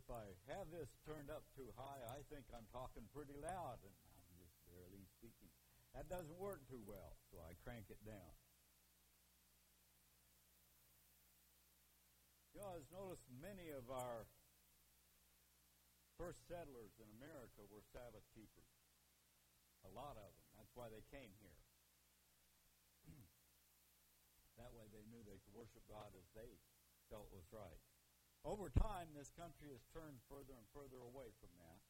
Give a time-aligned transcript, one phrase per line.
[0.00, 0.24] if I
[0.56, 4.56] have this turned up too high, I think I'm talking pretty loud and I'm just
[4.64, 5.52] barely speaking.
[5.92, 8.32] That doesn't work too well, so I crank it down.
[12.56, 14.24] You know, I've noticed many of our
[16.16, 18.72] first settlers in America were Sabbath keepers.
[19.84, 20.46] A lot of them.
[20.56, 21.60] That's why they came here.
[24.60, 26.56] that way they knew they could worship God as they
[27.12, 27.89] felt was right.
[28.40, 31.80] Over time, this country has turned further and further away from that.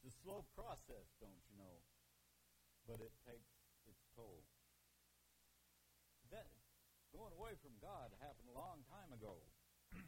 [0.00, 1.76] It's a slow process, don't you know?
[2.88, 3.52] But it takes
[3.84, 4.48] its toll.
[6.32, 6.48] That
[7.12, 9.36] going away from God happened a long time ago.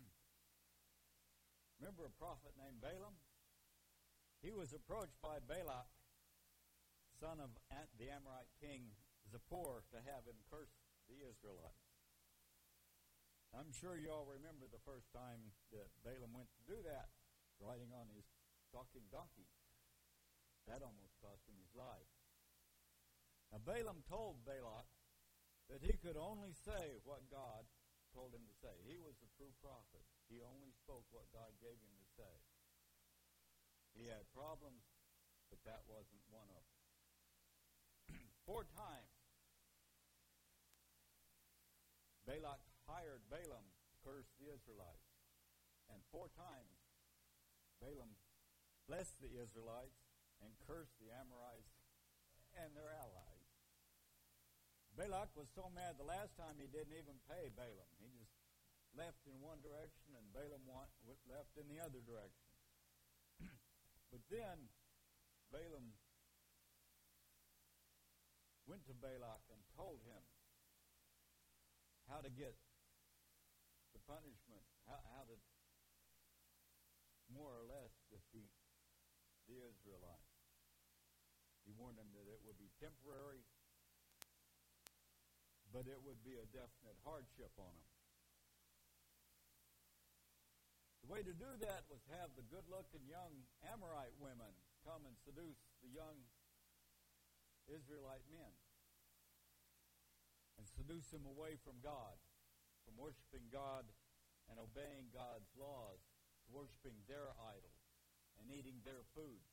[1.81, 3.21] Remember a prophet named Balaam?
[4.41, 5.91] He was approached by Balak,
[7.21, 7.51] son of
[7.99, 8.95] the Amorite king
[9.29, 10.73] Zippor, to have him curse
[11.11, 11.88] the Israelites.
[13.57, 17.09] I'm sure you all remember the first time that Balaam went to do that,
[17.57, 18.29] riding on his
[18.69, 19.49] talking donkey.
[20.69, 22.13] That almost cost him his life.
[23.49, 24.85] Now, Balaam told Balak
[25.73, 27.65] that he could only say what God
[28.13, 28.73] told him to say.
[28.85, 30.05] He was a true prophet.
[30.29, 32.35] He only spoke what God gave him to say.
[33.97, 34.85] He had problems,
[35.49, 38.21] but that wasn't one of them.
[38.49, 39.17] Four times,
[42.29, 45.13] Balak hired Balaam to curse the Israelites.
[45.93, 46.81] And four times,
[47.79, 48.17] Balaam
[48.89, 50.01] blessed the Israelites
[50.41, 51.77] and cursed the Amorites
[52.57, 53.49] and their allies.
[54.97, 57.93] Balak was so mad the last time he didn't even pay Balaam.
[58.03, 58.35] He just
[58.97, 60.91] left in one direction and Balaam went,
[61.31, 62.51] left in the other direction.
[64.11, 64.73] but then
[65.55, 65.95] Balaam
[68.67, 70.25] went to Balak and told him
[72.11, 72.59] how to get
[74.09, 75.37] punishment, how, how to
[77.29, 78.49] more or less defeat
[79.45, 80.33] the Israelites.
[81.69, 83.45] He warned them that it would be temporary,
[85.69, 87.93] but it would be a definite hardship on them.
[91.05, 94.53] The way to do that was have the good looking young Amorite women
[94.85, 96.17] come and seduce the young
[97.69, 98.53] Israelite men
[100.57, 102.17] and seduce them away from God
[102.89, 103.85] from worshiping God
[104.49, 107.85] and obeying God's laws to worshiping their idols
[108.41, 109.45] and eating their food,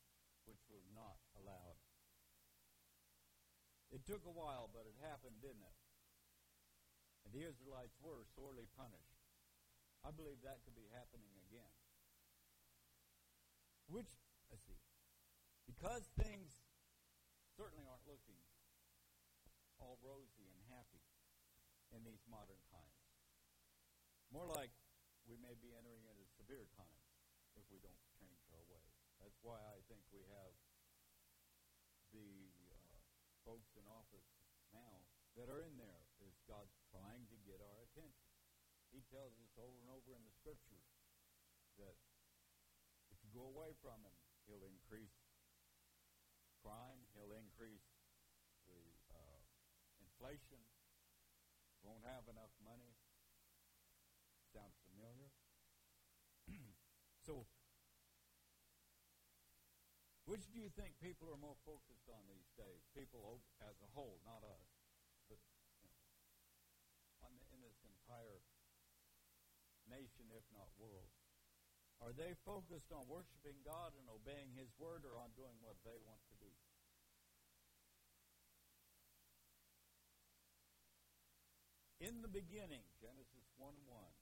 [0.47, 1.75] which was not allowed.
[3.91, 5.79] It took a while, but it happened, didn't it?
[7.27, 9.19] And the Israelites were sorely punished.
[10.07, 11.75] I believe that could be happening again.
[13.91, 14.15] Which,
[14.47, 14.79] let's see,
[15.67, 16.55] because things
[17.59, 18.39] certainly aren't looking
[19.81, 21.03] all rosy and happy
[21.93, 22.84] in these modern times.
[24.35, 24.75] More like
[25.31, 27.07] we may be entering into severe times
[27.55, 28.91] if we don't change our ways.
[29.23, 30.51] That's why I think we have
[32.11, 32.99] the uh,
[33.47, 34.27] folks in office
[34.75, 35.07] now
[35.39, 38.27] that are in there is God trying to get our attention.
[38.91, 40.83] He tells us over and over in the scriptures
[41.79, 41.95] that
[43.15, 44.19] if you go away from him,
[44.51, 45.15] he'll increase
[46.59, 47.87] crime, he'll increase
[48.67, 48.83] the
[49.15, 49.39] uh,
[50.03, 50.59] inflation,
[51.87, 52.99] won't have enough money,
[54.55, 55.27] Sound familiar?
[57.27, 57.43] so,
[60.35, 62.83] which do you think people are more focused on these days?
[62.91, 64.67] People as a whole, not us,
[65.31, 65.39] but
[65.79, 68.43] you know, in this entire
[69.87, 71.07] nation, if not world.
[72.03, 75.95] Are they focused on worshiping God and obeying His word or on doing what they
[76.03, 76.51] want to do?
[82.03, 84.14] In the beginning, Genesis 1 1,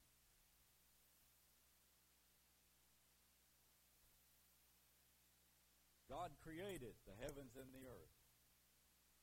[6.23, 8.15] God created the heavens and the earth.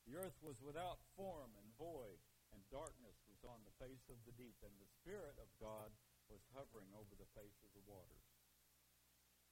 [0.04, 2.20] The earth was without form and void,
[2.52, 5.88] and darkness was on the face of the deep, and the Spirit of God
[6.28, 8.28] was hovering over the face of the waters.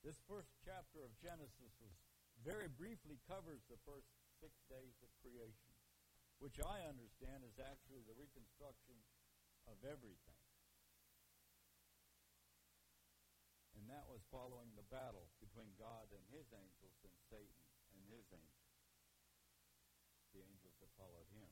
[0.04, 1.96] This first chapter of Genesis was
[2.44, 4.12] very briefly covers the first
[4.44, 5.72] six days of creation,
[6.44, 9.00] which I understand is actually the reconstruction
[9.64, 10.36] of everything.
[13.88, 18.26] And that was following the battle between God and his angels and Satan and his
[18.36, 18.76] angels.
[20.36, 21.48] The angels that followed him,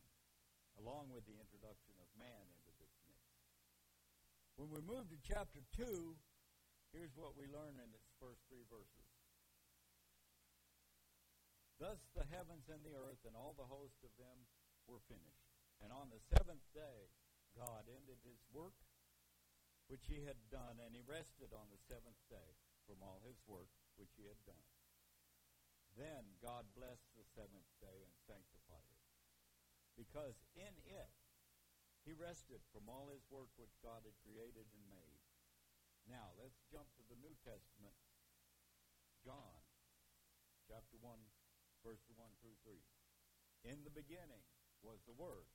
[0.80, 3.22] along with the introduction of man into this mix.
[4.56, 5.84] When we move to chapter 2,
[6.92, 9.10] here's what we learn in its first three verses.
[11.76, 14.48] Thus the heavens and the earth and all the host of them
[14.88, 15.48] were finished.
[15.84, 17.12] And on the seventh day,
[17.52, 18.76] God ended his work
[19.86, 22.56] which he had done, and he rested on the seventh day.
[22.86, 23.66] from all his work
[23.98, 24.66] which he had done.
[25.98, 28.65] Then God blessed the seventh day and sanctified
[29.96, 31.10] because in it
[32.06, 35.20] he rested from all his work which God had created and made.
[36.06, 37.98] Now, let's jump to the New Testament.
[39.26, 39.58] John,
[40.70, 41.18] chapter 1,
[41.82, 42.78] verses 1 through 3.
[43.66, 44.46] In the beginning
[44.86, 45.50] was the Word,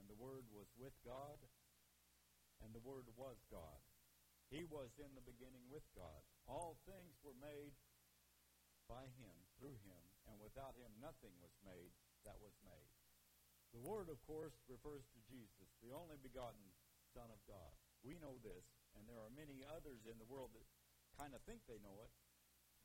[0.00, 1.36] and the Word was with God,
[2.64, 3.84] and the Word was God.
[4.48, 6.24] He was in the beginning with God.
[6.48, 7.76] All things were made
[8.88, 11.92] by him, through him, and without him nothing was made
[12.24, 12.93] that was made.
[13.74, 16.62] The Word, of course, refers to Jesus, the only begotten
[17.10, 17.74] Son of God.
[18.06, 18.62] We know this,
[18.94, 20.62] and there are many others in the world that
[21.18, 22.12] kind of think they know it.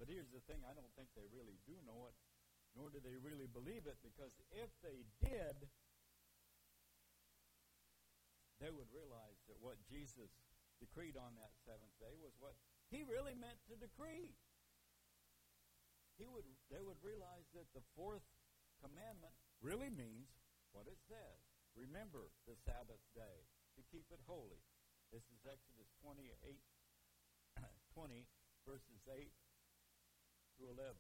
[0.02, 2.18] But here's the thing I don't think they really do know it,
[2.74, 5.70] nor do they really believe it, because if they did,
[8.58, 10.34] they would realize that what Jesus
[10.82, 12.58] decreed on that seventh day was what
[12.90, 14.34] he really meant to decree.
[16.18, 18.26] He would, they would realize that the fourth
[18.82, 20.32] commandment really means
[20.71, 21.39] what it says.
[21.77, 24.62] Remember the Sabbath day to keep it holy.
[25.10, 26.30] This is Exodus 28,
[27.98, 28.25] 20,
[28.68, 29.31] verses 8
[30.57, 30.94] through 11.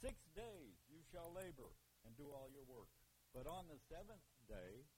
[0.00, 2.90] Six days you shall labor and do all your work.
[3.30, 4.88] But on the seventh day,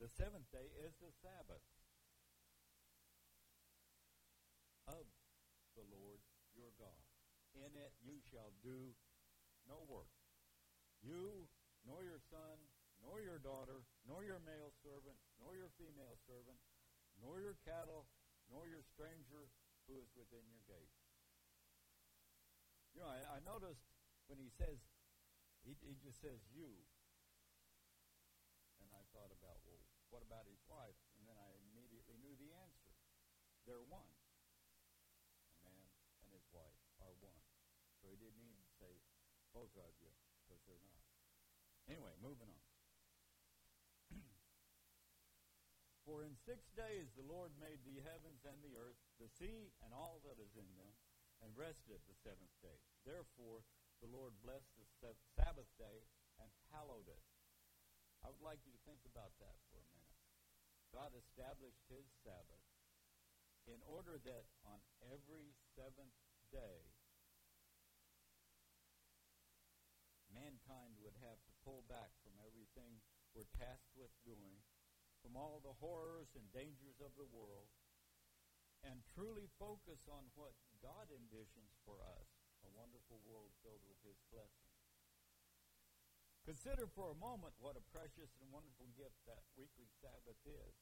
[0.00, 1.62] the seventh day is the Sabbath
[4.90, 5.06] of
[5.78, 6.20] the Lord
[6.54, 7.02] your God.
[7.54, 8.94] In it you shall do
[9.68, 10.10] no work.
[11.02, 11.46] You,
[11.84, 12.56] nor your son,
[13.04, 16.56] nor your daughter, nor your male servant, nor your female servant,
[17.20, 18.08] nor your cattle,
[18.48, 19.52] nor your stranger
[19.86, 20.92] who is within your gate.
[22.96, 23.84] You know, I, I noticed
[24.32, 24.80] when he says,
[25.64, 26.72] he, he just says you.
[28.80, 30.96] And I thought about, well, what about his wife?
[31.20, 32.92] And then I immediately knew the answer.
[33.68, 34.12] They're one.
[35.64, 35.88] A man
[36.24, 37.44] and his wife are one.
[38.00, 38.92] So he didn't even say
[39.52, 40.12] both of you,
[40.44, 41.03] because they're not.
[41.88, 42.64] Anyway, moving on.
[46.08, 49.92] For in six days the Lord made the heavens and the earth, the sea and
[49.92, 50.92] all that is in them,
[51.44, 52.80] and rested the seventh day.
[53.04, 53.64] Therefore
[54.00, 54.88] the Lord blessed the
[55.36, 56.08] Sabbath day
[56.40, 57.24] and hallowed it.
[58.24, 60.20] I would like you to think about that for a minute.
[60.92, 62.64] God established his Sabbath
[63.68, 66.16] in order that on every seventh
[66.52, 66.84] day,
[70.32, 73.00] mankind would have to pull back from everything
[73.32, 74.60] we're tasked with doing,
[75.24, 77.72] from all the horrors and dangers of the world,
[78.84, 80.52] and truly focus on what
[80.84, 82.28] God envisions for us
[82.64, 84.84] a wonderful world filled with His blessings.
[86.44, 90.76] Consider for a moment what a precious and wonderful gift that weekly Sabbath is.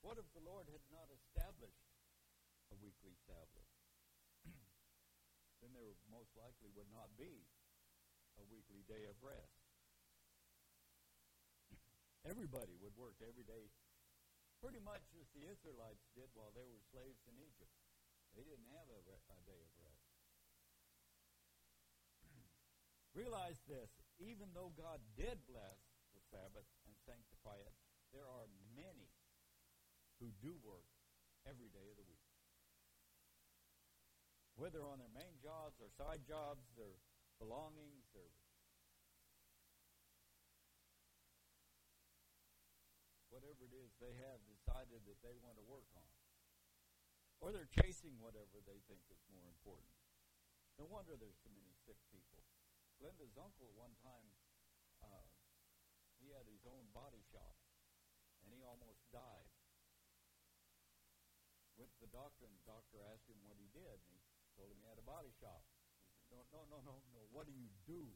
[0.00, 1.84] What if the Lord had not established
[2.72, 3.68] a weekly Sabbath?
[5.60, 7.44] then there most likely would not be
[8.40, 9.57] a weekly day of rest.
[12.28, 13.72] Everybody would work every day,
[14.60, 17.72] pretty much as the Israelites did while they were slaves in Egypt.
[18.36, 20.12] They didn't have a, re- a day of rest.
[23.16, 23.88] Realize this
[24.20, 25.80] even though God did bless
[26.12, 27.74] the Sabbath and sanctify it,
[28.12, 29.08] there are many
[30.18, 30.90] who do work
[31.46, 32.28] every day of the week.
[34.58, 36.98] Whether on their main jobs or side jobs, their
[37.38, 38.26] belongings, their
[43.48, 46.12] whatever it is they have decided that they want to work on.
[47.40, 49.88] Or they're chasing whatever they think is more important.
[50.76, 52.44] No wonder there's so many sick people.
[53.00, 54.28] Glenda's uncle one time,
[55.00, 55.24] uh,
[56.20, 57.56] he had his own body shop,
[58.44, 59.48] and he almost died.
[61.80, 64.20] Went to the doctor, and the doctor asked him what he did, and he
[64.60, 65.64] told him he had a body shop.
[66.20, 67.22] He said, no, no, no, no, no.
[67.32, 68.12] What do you do?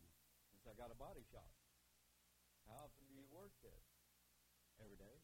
[0.53, 1.49] He said, I got a body shop.
[2.69, 3.92] How often do you work there?
[4.83, 5.19] Every day.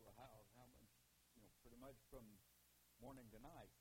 [0.00, 0.88] Well, how, how much?
[1.36, 2.24] You know, pretty much from
[3.04, 3.76] morning to night.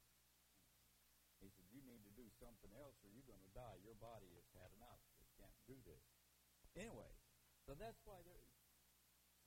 [1.39, 3.79] He said, You need to do something else or you're going to die.
[3.79, 4.99] Your body has had enough.
[5.23, 6.03] It can't do this.
[6.75, 7.07] Anyway,
[7.63, 8.51] so that's why there's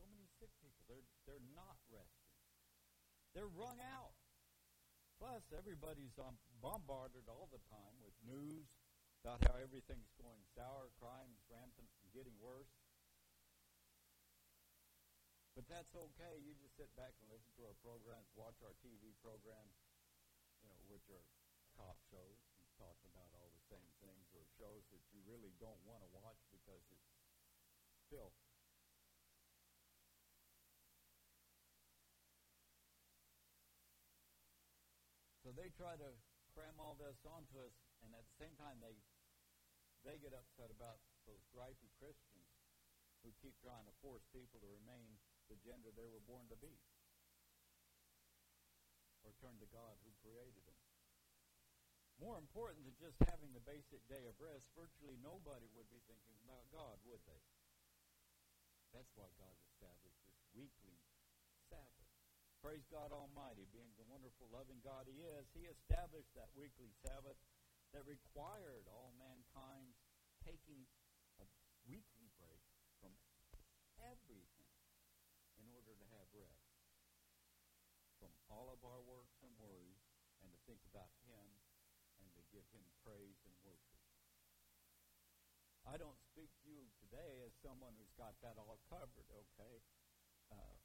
[0.00, 0.80] so many sick people.
[0.88, 2.32] They're, they're not resting,
[3.36, 4.16] they're wrung out.
[5.20, 8.66] Plus, everybody's um, bombarded all the time with news
[9.22, 12.81] about how everything's going sour, crime's rampant and getting worse.
[15.52, 16.40] But that's okay.
[16.40, 19.76] You just sit back and listen to our programs, watch our TV programs,
[20.64, 21.25] you know, which are
[21.76, 25.80] cop shows and talk about all the same things or shows that you really don't
[25.85, 27.12] want to watch because it's
[28.09, 28.32] filth.
[35.44, 36.11] So they try to
[36.56, 38.97] cram all this onto us, and at the same time they
[40.00, 42.49] they get upset about those gripey Christians
[43.23, 46.75] who keep trying to force people to remain the gender they were born to be,
[49.22, 50.80] or turn to God who created them.
[52.20, 56.38] More important than just having the basic day of rest, virtually nobody would be thinking
[56.46, 57.42] about God, would they?
[58.92, 61.00] That's why God established this weekly
[61.72, 62.11] Sabbath.
[62.61, 67.40] Praise God Almighty, being the wonderful, loving God He is, He established that weekly Sabbath
[67.96, 69.96] that required all mankind
[70.44, 70.84] taking
[71.40, 71.46] a
[71.88, 72.62] weekly break
[73.00, 73.12] from
[73.99, 74.72] everything
[75.58, 76.70] in order to have rest
[78.20, 80.04] from all of our works and worries
[80.44, 81.49] and to think about Him
[82.23, 83.99] and to give him praise and worship.
[85.82, 89.82] I don't speak to you today as someone who's got that all covered, okay?
[90.54, 90.78] Uh,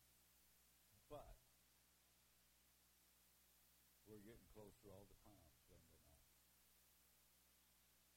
[1.06, 1.38] but
[4.10, 6.26] we're getting closer all the time, Glenda and I.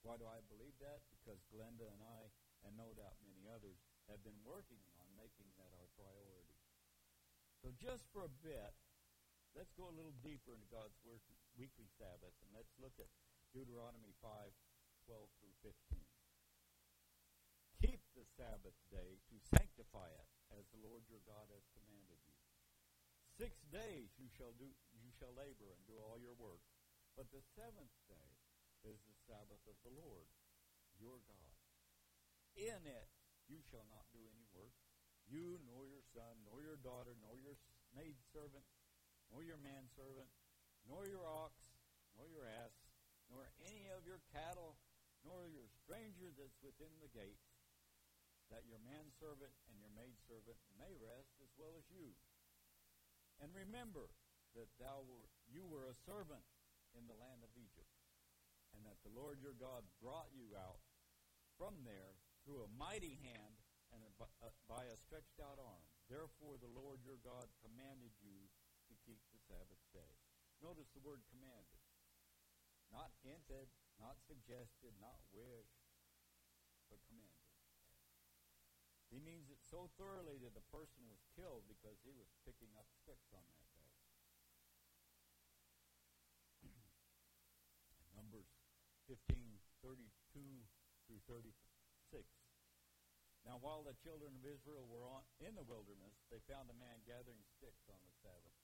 [0.00, 1.04] Why do I believe that?
[1.12, 2.33] Because Glenda and I,
[2.64, 3.76] and no doubt many others,
[4.09, 6.57] have been working on making that our priority.
[7.61, 8.73] So just for a bit,
[9.54, 10.97] let's go a little deeper into God's
[11.57, 13.11] weekly Sabbath, and let's look at
[13.50, 14.30] Deuteronomy 5,
[15.07, 16.00] 12 through 15.
[17.80, 22.37] Keep the Sabbath day to sanctify it, as the Lord your God has commanded you.
[23.40, 24.69] Six days you shall do
[25.00, 26.61] you shall labor and do all your work,
[27.16, 28.30] but the seventh day
[28.85, 30.28] is the Sabbath of the Lord,
[31.00, 31.57] your God.
[32.52, 33.09] In it
[33.49, 34.76] you shall not do any work,
[35.25, 37.57] you nor your son, nor your daughter, nor your
[37.97, 38.66] maidservant,
[39.30, 40.30] nor your manservant,
[40.87, 41.54] nor your ox,
[42.18, 42.75] nor your ass,
[43.30, 44.76] nor any of your cattle,
[45.22, 47.46] nor your stranger that's within the gates,
[48.50, 52.10] that your manservant and your maidservant may rest as well as you.
[53.38, 54.10] And remember
[54.58, 56.42] that thou were, you were a servant
[56.99, 57.94] in the land of Egypt,
[58.75, 60.82] and that the Lord your God brought you out
[61.54, 63.54] from there through a mighty hand
[63.94, 64.02] and
[64.66, 65.87] by a stretched out arm.
[66.10, 68.50] Therefore, the Lord your God commanded you
[69.50, 70.14] Sabbath day.
[70.62, 71.83] Notice the word commanded.
[72.95, 73.66] Not hinted,
[73.99, 75.83] not suggested, not wished,
[76.87, 77.50] but commanded.
[79.11, 82.87] He means it so thoroughly that the person was killed because he was picking up
[82.95, 83.90] sticks on that day.
[88.19, 88.47] Numbers
[89.11, 89.19] 15,
[89.83, 90.07] 32
[91.11, 91.50] through 36.
[93.42, 97.02] Now, while the children of Israel were on, in the wilderness, they found a man
[97.02, 98.60] gathering sticks on the Sabbath.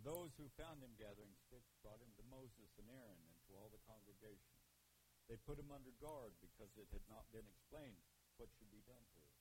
[0.00, 3.52] And those who found him gathering sticks brought him to Moses and Aaron and to
[3.60, 4.56] all the congregation.
[5.28, 8.00] They put him under guard because it had not been explained
[8.40, 9.36] what should be done to him.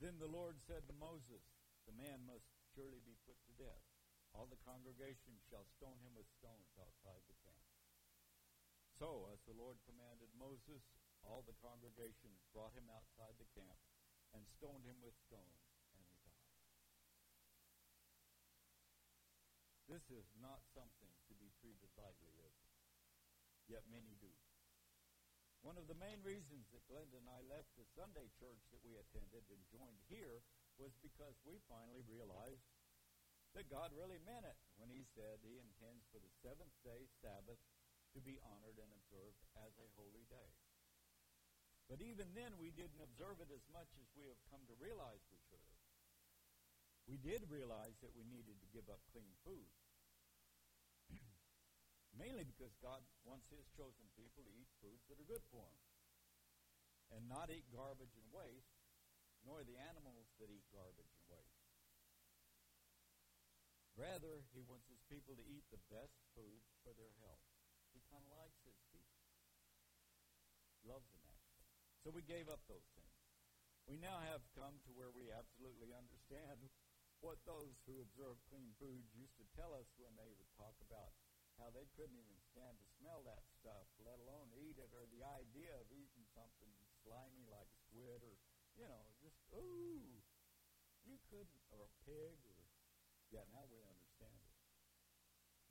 [0.00, 1.44] Then the Lord said to Moses,
[1.84, 3.84] The man must surely be put to death.
[4.32, 7.68] All the congregation shall stone him with stones outside the camp.
[8.96, 10.80] So, as the Lord commanded Moses,
[11.20, 13.76] all the congregation brought him outside the camp
[14.32, 15.63] and stoned him with stones.
[19.84, 22.72] This is not something to be treated lightly, is it?
[23.68, 24.32] Yet many do.
[25.60, 28.96] One of the main reasons that Glenda and I left the Sunday church that we
[28.96, 30.44] attended and joined here
[30.76, 32.64] was because we finally realized
[33.56, 37.60] that God really meant it when He said He intends for the seventh day Sabbath
[38.16, 40.50] to be honored and observed as a holy day.
[41.88, 45.20] But even then, we didn't observe it as much as we have come to realize
[45.28, 45.53] we should.
[47.04, 49.68] We did realize that we needed to give up clean food.
[52.16, 55.84] Mainly because God wants His chosen people to eat foods that are good for them.
[57.12, 58.80] And not eat garbage and waste,
[59.44, 61.68] nor the animals that eat garbage and waste.
[64.00, 67.44] Rather, He wants His people to eat the best food for their health.
[67.92, 69.20] He kind of likes His people.
[70.88, 71.68] Loves them, actually.
[72.00, 73.14] So we gave up those things.
[73.84, 76.72] We now have come to where we absolutely understand
[77.24, 81.16] what those who observe clean foods used to tell us when they would talk about
[81.56, 85.24] how they couldn't even stand to smell that stuff, let alone eat it, or the
[85.24, 86.68] idea of eating something
[87.00, 88.36] slimy like squid, or
[88.76, 90.20] you know, just ooh,
[91.08, 92.60] you couldn't, or a pig, or
[93.32, 93.48] yeah.
[93.56, 94.56] Now we understand it.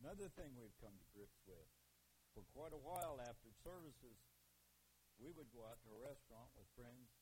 [0.01, 1.69] Another thing we've come to grips with,
[2.33, 4.17] for quite a while after services,
[5.21, 7.13] we would go out to a restaurant with friends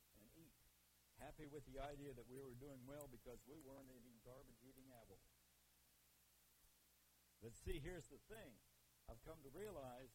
[1.22, 4.90] happy with the idea that we were doing well because we weren't eating garbage, eating
[4.90, 5.22] apples.
[7.42, 8.58] But see, here's the thing.
[9.06, 10.14] I've come to realize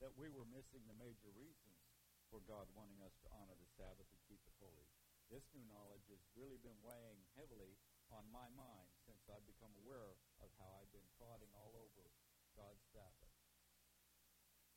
[0.00, 1.80] that we were missing the major reasons
[2.28, 4.88] for God wanting us to honor the Sabbath and keep it holy.
[5.32, 7.76] This new knowledge has really been weighing heavily
[8.12, 12.04] on my mind since I've become aware of how I've been trotting all over
[12.54, 13.32] God's Sabbath.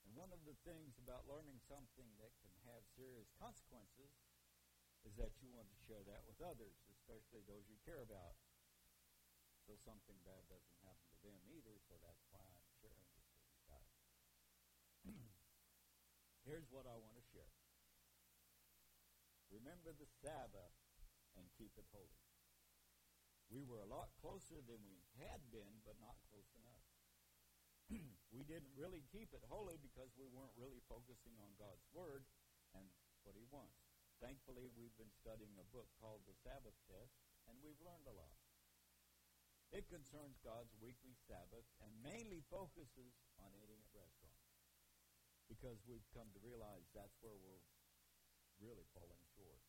[0.07, 4.09] And one of the things about learning something that can have serious consequences
[5.09, 8.37] is that you want to share that with others, especially those you care about.
[9.65, 13.49] So something bad doesn't happen to them either, so that's why I'm sharing this with
[13.49, 13.93] you guys.
[16.45, 17.57] Here's what I want to share.
[19.49, 20.77] Remember the Sabbath
[21.33, 22.21] and keep it holy.
[23.49, 26.85] We were a lot closer than we had been, but not close enough.
[28.37, 32.29] we didn't really keep it holy because we weren't really focusing on God's Word
[32.77, 32.85] and
[33.25, 33.88] what He wants.
[34.19, 37.15] Thankfully, we've been studying a book called The Sabbath Test,
[37.47, 38.35] and we've learned a lot.
[39.71, 44.49] It concerns God's weekly Sabbath and mainly focuses on eating at restaurants
[45.47, 47.63] because we've come to realize that's where we're
[48.59, 49.63] really falling short.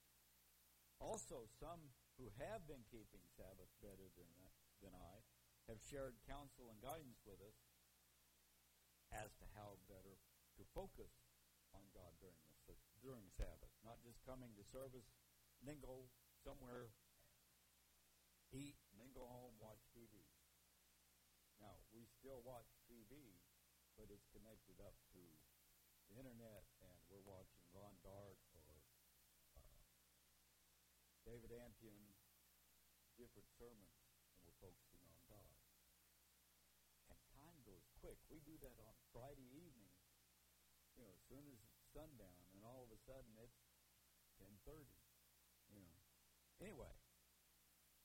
[0.99, 4.29] Also, some who have been keeping Sabbath better than,
[4.85, 5.25] than I
[5.71, 7.57] have shared counsel and guidance with us
[9.15, 10.19] as to how better
[10.59, 11.15] to focus
[11.73, 12.37] on God during
[12.69, 15.11] the, during Sabbath, not just coming to service,
[15.83, 16.07] go
[16.47, 16.95] somewhere,
[18.55, 20.15] eat, and then go home, watch TV.
[21.59, 23.35] Now, we still watch TV,
[23.99, 25.23] but it's connected up to
[26.07, 28.79] the internet, and we're watching Ron Dart or
[29.59, 29.83] uh,
[31.27, 32.15] David Antion
[33.19, 33.91] different sermons,
[34.31, 35.59] and we're focusing on God.
[37.11, 38.17] And time goes quick.
[38.31, 39.93] We do that on Friday evening,
[40.95, 43.60] you know, as soon as it's sundown, and all of a sudden it's
[44.71, 45.99] 10.30, you know.
[46.63, 46.95] Anyway,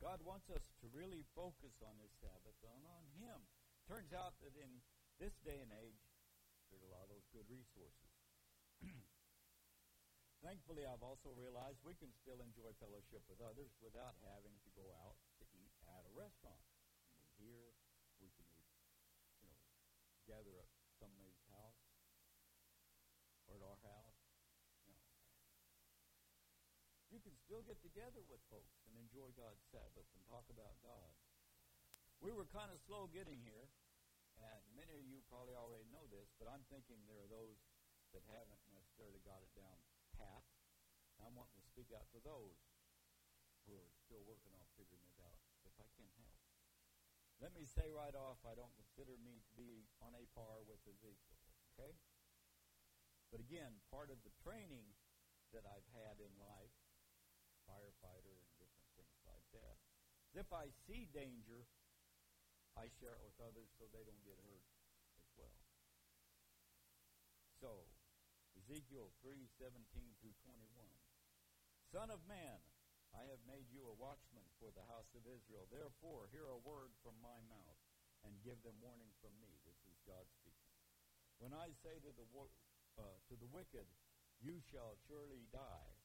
[0.02, 3.38] God wants us to really focus on this Sabbath and on Him.
[3.86, 4.82] Turns out that in
[5.22, 6.02] this day and age,
[6.70, 8.10] there's a lot of those good resources.
[10.46, 14.86] Thankfully, I've also realized we can still enjoy fellowship with others without having to go
[15.06, 16.62] out to eat at a restaurant.
[17.42, 17.74] Here,
[18.22, 18.50] we can
[19.42, 19.58] you know,
[20.30, 20.70] gather at
[21.02, 21.82] somebody's house
[23.50, 24.22] or at our house.
[24.86, 25.10] You, know.
[27.16, 31.16] You can still get together with folks and enjoy God's Sabbath and talk about God.
[32.20, 33.72] We were kind of slow getting here,
[34.36, 37.56] and many of you probably already know this, but I'm thinking there are those
[38.12, 39.80] that haven't necessarily got it down
[40.20, 40.44] path.
[41.24, 42.60] I'm wanting to speak out to those
[43.64, 46.36] who are still working on figuring it out if I can help.
[47.40, 50.84] Let me say right off, I don't consider me to be on a par with
[50.84, 51.48] Ezekiel,
[51.80, 51.96] okay?
[53.32, 55.00] But again, part of the training
[55.56, 56.75] that I've had in life,
[57.86, 59.78] firefighter and different things like that,
[60.34, 61.70] if I see danger,
[62.74, 64.66] I share it with others so they don't get hurt
[65.22, 65.62] as well.
[67.62, 67.72] So,
[68.58, 69.78] Ezekiel 3 17
[70.18, 70.66] through 21.
[71.94, 72.58] Son of man,
[73.14, 75.70] I have made you a watchman for the house of Israel.
[75.70, 77.80] Therefore, hear a word from my mouth
[78.26, 79.62] and give them warning from me.
[79.64, 80.74] This is God speaking.
[81.38, 82.28] When I say to the,
[82.98, 83.88] uh, to the wicked,
[84.44, 85.96] You shall surely die,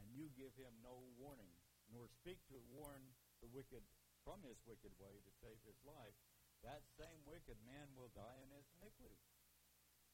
[0.00, 1.54] and you give him no warning,
[1.90, 3.02] nor speak to warn
[3.40, 3.82] the wicked
[4.22, 6.16] from his wicked way to save his life,
[6.64, 9.20] that same wicked man will die in his iniquity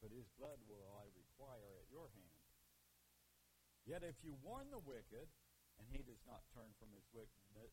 [0.01, 2.40] but his blood will I require at your hand.
[3.85, 5.29] Yet if you warn the wicked,
[5.77, 7.05] and he does not turn from his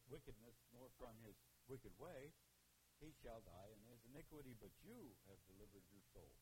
[0.07, 1.35] wickedness nor from his
[1.67, 2.31] wicked way,
[2.99, 6.35] he shall die in his iniquity, but you have delivered your soul.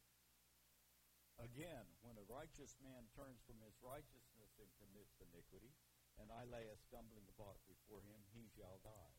[1.41, 5.73] Again, when a righteous man turns from his righteousness and commits iniquity,
[6.19, 9.15] and I lay a stumbling block before him, he shall die.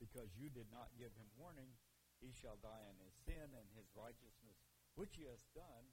[0.00, 1.76] Because you did not give him warning,
[2.18, 4.58] he shall die in his sin, and his righteousness
[4.94, 5.86] which he has done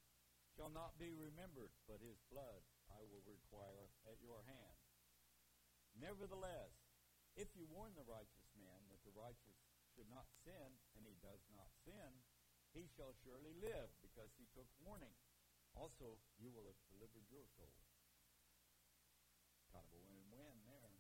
[0.54, 4.78] shall not be remembered, but his blood I will require at your hand.
[5.98, 6.72] Nevertheless,
[7.36, 9.60] if you warn the righteous man that the righteous
[9.96, 12.12] should not sin, and he does not sin,
[12.72, 15.15] he shall surely live, because he took warning.
[15.76, 17.72] Also, you will have delivered your soul.
[19.71, 20.95] Kind of a win-win there.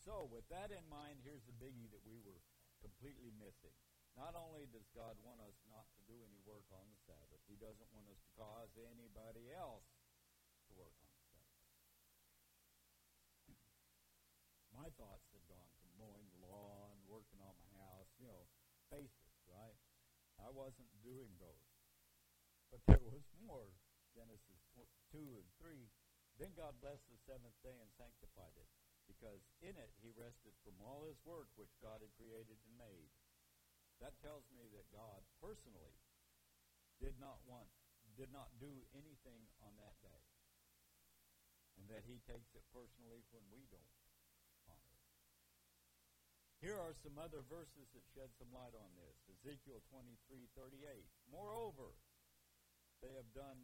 [0.00, 2.40] So, with that in mind, here's the biggie that we were
[2.80, 3.72] completely missing.
[4.16, 7.56] Not only does God want us not to do any work on the Sabbath, He
[7.58, 9.88] doesn't want us to cause anybody else
[10.68, 11.60] to work on the Sabbath.
[14.80, 18.46] my thoughts had gone from mowing the lawn, working on my house, you know,
[18.92, 19.76] basics, right?
[20.38, 21.72] I wasn't doing those.
[22.70, 23.72] But there was more.
[24.14, 24.62] Genesis
[25.10, 25.90] 2 and 3.
[26.38, 28.66] Then God blessed the seventh day and sanctified it,
[29.06, 33.10] because in it he rested from all his work which God had created and made.
[34.02, 35.94] That tells me that God personally
[36.98, 37.70] did not want,
[38.18, 40.22] did not do anything on that day.
[41.78, 43.94] And that he takes it personally when we don't
[44.66, 44.98] honor.
[46.62, 49.18] Here are some other verses that shed some light on this.
[49.38, 51.06] Ezekiel 23 38.
[51.30, 51.94] Moreover,
[53.02, 53.58] they have done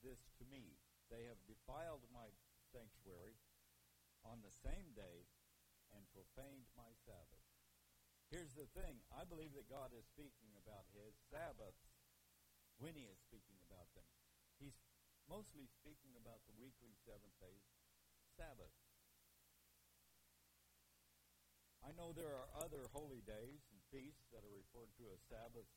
[0.00, 0.79] this to me.
[1.10, 2.30] They have defiled my
[2.70, 3.34] sanctuary
[4.22, 5.26] on the same day
[5.90, 7.44] and profaned my Sabbath.
[8.30, 11.82] Here's the thing I believe that God is speaking about his Sabbaths
[12.78, 14.06] when he is speaking about them.
[14.62, 14.78] He's
[15.26, 17.58] mostly speaking about the weekly seventh day
[18.38, 18.70] Sabbath.
[21.82, 25.74] I know there are other holy days and feasts that are referred to as Sabbaths.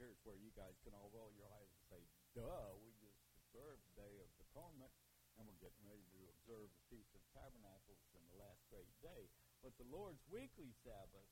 [0.00, 2.00] Here's where you guys can all roll your eyes and say,
[2.32, 4.90] duh, we just observed the Day of Atonement,
[5.38, 9.30] and we're getting ready to observe the Feast of Tabernacles in the last great day.
[9.62, 11.30] But the Lord's weekly Sabbath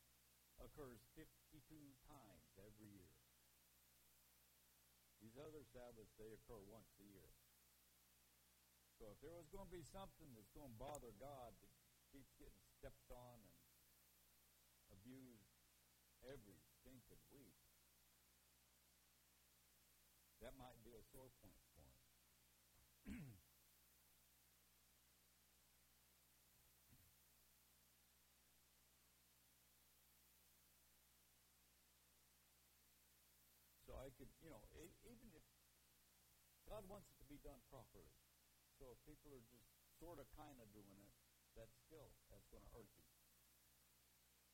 [0.63, 1.27] occurs 52
[2.07, 3.11] times every year.
[5.19, 7.35] These other Sabbaths, they occur once a year.
[9.03, 11.75] So if there was going to be something that's going to bother God that
[12.15, 13.59] keeps getting stepped on and
[14.95, 15.59] abused
[16.23, 17.59] every stinking week,
[20.39, 21.99] that might be a sore point for him.
[23.09, 23.17] so
[33.97, 34.61] I could, you know,
[35.09, 35.41] even if
[36.79, 38.07] God wants it to be done properly.
[38.79, 39.67] So if people are just
[39.99, 41.11] sort of kind of doing it,
[41.59, 43.03] that's still, that's going to hurt you.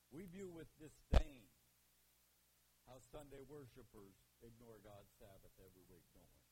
[0.08, 1.44] We view with disdain
[2.88, 6.48] how Sunday worshipers ignore God's Sabbath every week, don't we?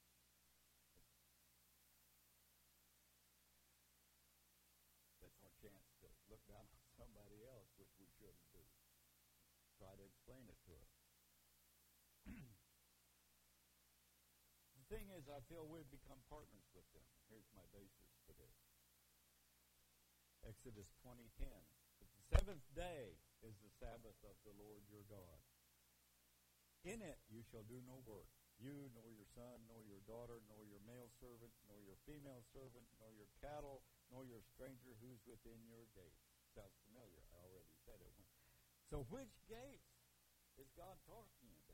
[5.25, 8.61] That's our chance to look down on somebody else, which we shouldn't do.
[9.81, 11.02] Try to explain it to us.
[14.93, 17.09] Thing is, I feel we've become partners with them.
[17.33, 18.53] Here's my basis for this.
[20.45, 21.65] Exodus 20:10.
[21.97, 25.41] But the seventh day is the Sabbath of the Lord your God.
[26.85, 28.29] In it you shall do no work,
[28.61, 32.85] you, nor your son, nor your daughter, nor your male servant, nor your female servant,
[33.01, 36.21] nor your cattle, nor your stranger who's within your gates.
[36.53, 37.23] Sounds familiar.
[37.33, 38.13] I already said it.
[38.91, 39.97] So which gates
[40.59, 41.73] is God talking about?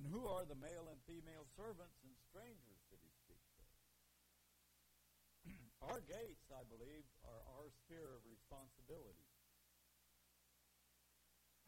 [0.00, 3.68] And who are the male and female servants and strangers that he speaks of?
[5.92, 9.28] our gates, I believe, are our sphere of responsibility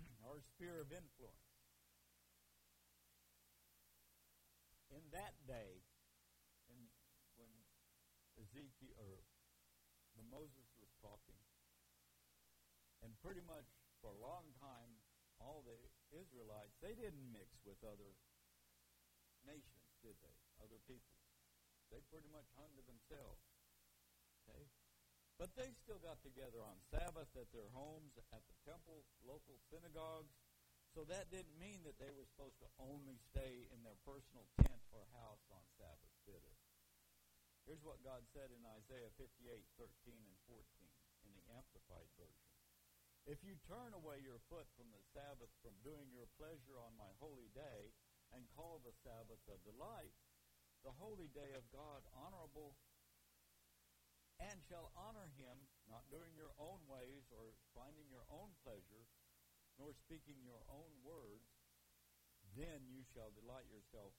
[0.25, 1.45] our sphere of influence.
[4.97, 5.85] In that day,
[6.73, 6.89] in,
[7.37, 7.53] when
[8.41, 9.21] Ezekiel or
[10.17, 11.37] when Moses was talking,
[13.05, 13.69] and pretty much
[14.01, 14.97] for a long time,
[15.37, 15.77] all the
[16.13, 18.13] Israelites they didn't mix with other
[19.45, 20.37] nations, did they?
[20.63, 21.17] Other people.
[21.91, 23.43] They pretty much hung to themselves.
[24.45, 24.65] Okay?
[25.37, 30.33] But they still got together on Sabbath at their homes, at the temple, local synagogues.
[30.93, 34.85] So that didn't mean that they were supposed to only stay in their personal tent
[34.93, 36.59] or house on Sabbath, did it?
[37.65, 40.61] Here's what God said in Isaiah 58, 13 and 14
[41.25, 42.52] in the Amplified Version.
[43.23, 47.07] If you turn away your foot from the Sabbath from doing your pleasure on my
[47.23, 47.95] holy day
[48.35, 50.11] and call the Sabbath a delight,
[50.83, 52.75] the holy day of God honorable
[54.43, 55.55] and shall honor him,
[55.87, 59.07] not doing your own ways or finding your own pleasure,
[59.79, 61.47] nor speaking your own words,
[62.59, 64.11] then you shall delight yourself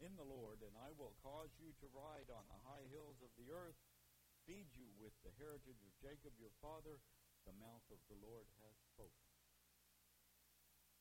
[0.00, 3.28] in the Lord, and I will cause you to ride on the high hills of
[3.36, 3.76] the earth,
[4.48, 7.04] feed you with the heritage of Jacob your father,
[7.46, 9.26] the mouth of the Lord has spoken.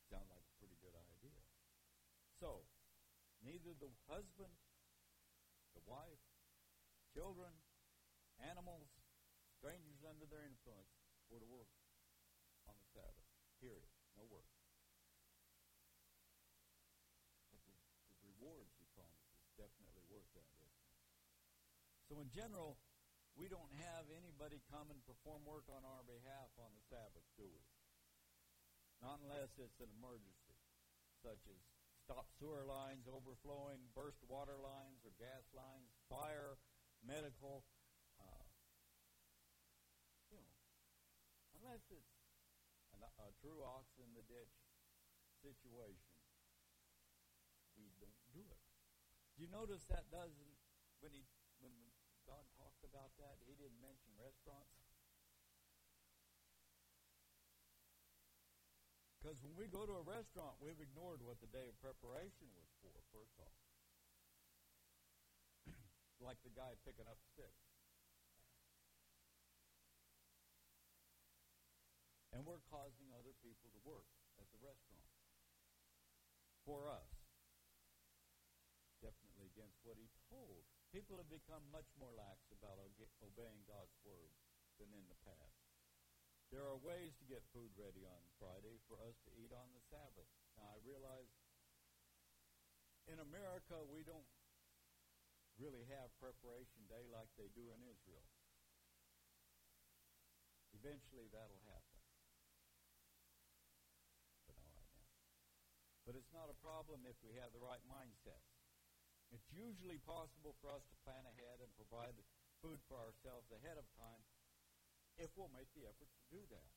[0.05, 1.41] Sound like a pretty good idea.
[2.37, 2.69] So,
[3.41, 4.53] neither the husband,
[5.73, 6.21] the wife,
[7.09, 7.51] children,
[8.37, 8.93] animals,
[9.57, 10.93] strangers under their influence,
[11.33, 11.73] were to work
[12.69, 13.25] on the Sabbath.
[13.57, 13.89] Period.
[14.13, 14.45] No work.
[17.49, 17.75] But the,
[18.13, 20.45] the rewards he promises definitely worth that?
[22.05, 22.77] So in general,
[23.35, 27.47] we don't have anybody come and perform work on our behalf on the Sabbath, do
[27.47, 27.63] we?
[29.03, 30.55] Not unless it's an emergency,
[31.19, 31.59] such as
[32.07, 36.55] stop sewer lines overflowing, burst water lines or gas lines, fire,
[37.03, 37.67] medical,
[38.23, 38.47] uh,
[40.31, 40.55] You know,
[41.59, 42.15] unless it's
[42.95, 44.55] a, a true ox in the ditch
[45.43, 46.17] situation,
[47.75, 48.63] we don't do it.
[49.35, 50.55] Do you notice that doesn't
[51.03, 51.27] when he
[51.59, 51.94] when talked
[52.85, 54.77] about that, he didn't mention restaurants?
[59.25, 62.69] Because when we go to a restaurant, we've ignored what the day of preparation was
[62.77, 63.57] for, first off.
[66.21, 67.65] like the guy picking up sticks.
[72.37, 74.05] And we're causing other people to work
[74.37, 75.09] at the restaurant
[76.61, 77.09] for us.
[79.01, 80.69] Definitely against what he told.
[80.93, 82.81] People have become much more lax about
[83.21, 84.33] obeying God's word
[84.81, 85.61] than in the past.
[86.49, 89.85] There are ways to get food ready on Friday for us to eat on the
[89.85, 90.29] Sabbath.
[90.57, 91.29] Now, I realize
[93.05, 94.25] in America we don't
[95.61, 98.25] really have preparation day like they do in Israel.
[100.73, 102.01] Eventually that'll happen.
[104.49, 105.13] But not right now.
[106.09, 108.41] But it's not a problem if we have the right mindset.
[109.33, 112.13] It's usually possible for us to plan ahead and provide
[112.65, 114.25] food for ourselves ahead of time
[115.21, 116.71] if we'll make the effort to do that.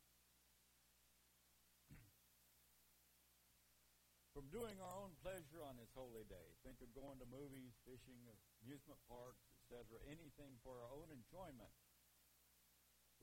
[4.37, 8.21] From doing our own pleasure on this holy day, think of going to movies, fishing,
[8.61, 11.73] amusement parks, etc., anything for our own enjoyment,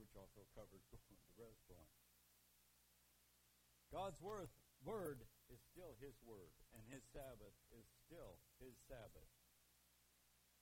[0.02, 1.94] which also covers going to the restaurant.
[3.94, 4.50] God's word,
[4.82, 5.22] word
[5.54, 9.32] is still His word, and His Sabbath is still His Sabbath.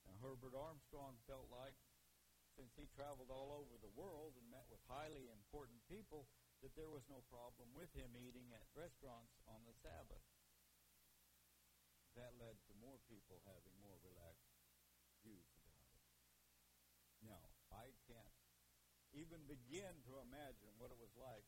[0.06, 1.74] Now, Herbert Armstrong felt like,
[2.54, 6.30] since he traveled all over the world and met with highly important people,
[6.62, 10.24] that there was no problem with him eating at restaurants on the Sabbath.
[12.14, 14.54] That led to more people having more relaxed
[15.26, 16.00] views about it.
[17.26, 17.42] Now,
[17.74, 18.38] I can't
[19.14, 21.46] even begin to imagine what it was like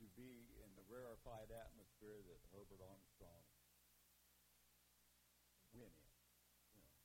[0.00, 3.44] to be in the rarefied atmosphere that Herbert Armstrong
[5.76, 6.12] went in.
[6.72, 7.04] You know.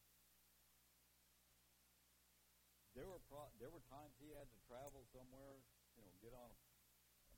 [3.06, 5.62] There were pro- there were times he had to travel somewhere,
[5.94, 6.58] you know, get on a,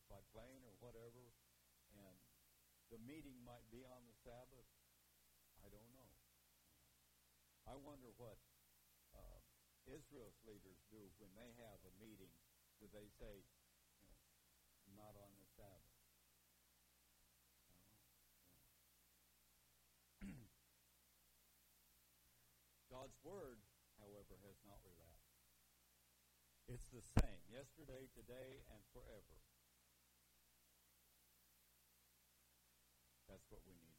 [0.07, 1.35] by plane or whatever,
[1.91, 2.15] and
[2.87, 4.63] the meeting might be on the Sabbath.
[5.59, 6.07] I don't know.
[7.67, 8.39] I wonder what
[9.11, 9.43] uh,
[9.91, 12.31] Israel's leaders do when they have a meeting.
[12.79, 14.23] Do they say, you know,
[14.95, 15.99] not on the Sabbath?
[22.95, 23.59] God's word,
[23.99, 24.79] however, has not.
[26.67, 29.39] It's the same yesterday, today, and forever.
[33.31, 33.96] That's what we need